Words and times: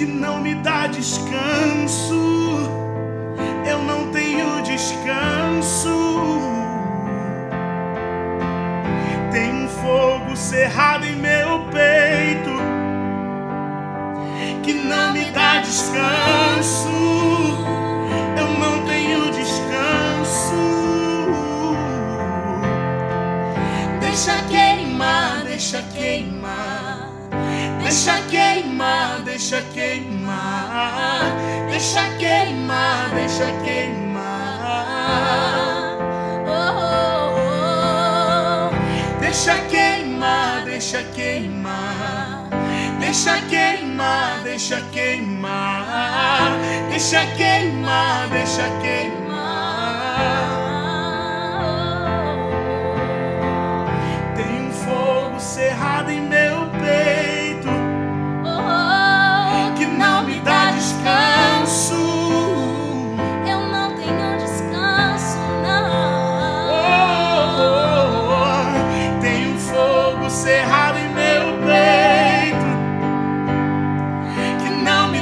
que 0.00 0.06
não 0.06 0.40
me 0.40 0.54
dá 0.54 0.86
descanso. 0.86 2.70
Eu 3.66 3.82
não 3.82 4.10
tenho 4.10 4.62
descanso. 4.62 6.40
Tem 9.30 9.64
um 9.64 9.68
fogo 9.68 10.34
cerrado 10.34 11.04
em 11.04 11.16
meu 11.16 11.66
peito 11.70 12.50
que 14.62 14.72
não 14.72 15.12
me 15.12 15.26
dá 15.32 15.60
descanso. 15.60 16.88
Eu 18.38 18.48
não 18.58 18.82
tenho 18.86 19.30
descanso. 19.32 20.54
Deixa 24.00 24.42
queimar, 24.48 25.44
deixa 25.44 25.82
queimar. 25.92 27.19
Deixa 27.82 28.20
queimar, 28.30 29.20
deixa 29.24 29.62
queimar. 29.74 31.22
Deixa 31.70 32.02
queimar, 32.18 33.10
deixa 33.14 33.46
queimar. 33.64 35.00
Oh, 36.46 36.72
oh, 36.80 37.40
oh. 38.70 39.20
Deixa 39.20 39.54
queimar, 39.70 40.64
deixa 40.64 41.02
queimar. 41.14 42.48
Deixa 43.00 43.40
queimar, 43.48 44.40
deixa 44.44 44.80
queimar. 44.92 46.58
Deixa 46.90 47.26
queimar, 47.36 48.28
deixa 48.28 48.68
queimar. 48.82 49.29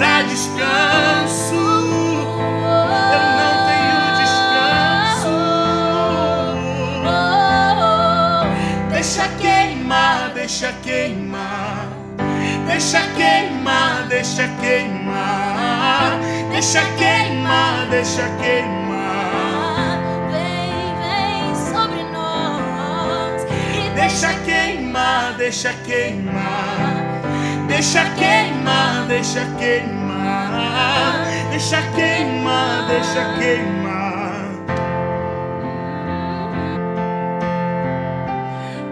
Dá 0.00 0.22
descanso. 0.22 1.54
Eu 1.54 3.22
não 3.38 3.54
tenho 3.68 3.98
descanso. 4.20 5.36
Deixa 8.90 9.28
queimar, 9.40 10.30
deixa 10.34 10.72
queimar. 10.82 11.88
Deixa 12.66 13.00
queimar, 13.14 14.06
deixa 14.08 14.48
queimar, 14.60 16.18
deixa 16.50 16.82
queimar, 16.96 17.86
deixa 17.90 18.22
queimar. 18.40 19.98
Vem, 20.30 20.94
vem 21.02 21.54
sobre 21.54 22.02
nós. 22.04 23.44
Deixa 23.94 24.32
queimar, 24.44 25.34
deixa 25.36 25.72
queimar, 25.84 26.99
deixa 27.80 28.04
queimar, 28.10 29.06
deixa 29.08 29.40
queimar, 29.58 31.24
deixa 31.48 31.80
queimar, 31.94 32.86
deixa 32.86 33.24
queimar. 33.38 34.44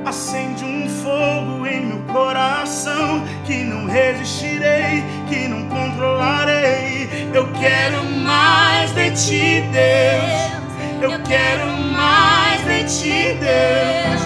Acende 0.06 0.64
um 0.64 0.88
fogo 0.88 1.66
em 1.66 1.84
meu 1.84 1.98
coração 2.10 3.26
que 3.44 3.62
não 3.62 3.84
resistirei, 3.84 5.04
que 5.28 5.46
não 5.48 5.68
controlarei. 5.68 7.28
Eu 7.34 7.46
quero 7.60 8.02
mais 8.04 8.90
de 8.94 9.10
ti, 9.10 9.68
Deus. 9.70 11.02
Eu 11.02 11.22
quero 11.24 11.66
mais 11.92 12.64
de 12.64 12.84
ti, 12.84 13.36
Deus. 13.38 14.22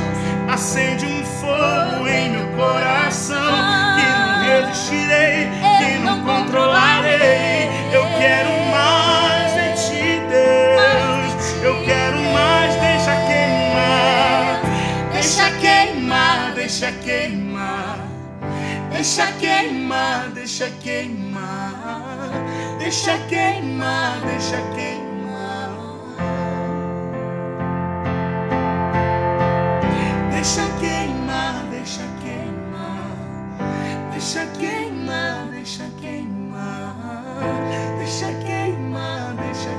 Acende 0.48 1.04
um 1.04 1.24
fogo 1.24 2.06
em 2.06 2.30
meu 2.30 2.46
coração 2.56 3.61
resistirei, 4.82 5.48
que 5.78 5.98
não 5.98 6.22
controlarei. 6.24 7.68
Eu 7.92 8.04
quero 8.18 8.50
mais 8.70 9.54
de 9.54 9.86
ti, 9.86 10.20
Deus. 10.28 11.62
Eu 11.62 11.84
quero 11.84 12.18
mais, 12.32 12.74
deixa 12.74 13.14
queimar. 13.26 14.60
Deixa 15.12 15.50
queimar, 15.60 16.52
deixa 16.54 16.92
queimar. 16.92 17.98
Deixa 18.90 19.26
queimar, 19.32 20.28
deixa 20.30 20.70
queimar. 20.82 22.30
Deixa 22.78 23.18
queimar, 23.28 24.20
deixa 24.26 24.56
queimar. 24.74 25.70
Deixa 30.32 30.62
queimar, 30.80 31.64
deixa 31.70 32.02
queimar. 32.20 32.41
Deixa 34.12 34.46
queimar, 34.58 35.48
deixa 35.50 35.84
queimar, 36.00 36.94
deixa 37.98 38.26
queimar, 38.44 39.34
deixa 39.34 39.71